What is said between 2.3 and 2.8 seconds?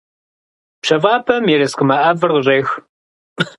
къыщӀех…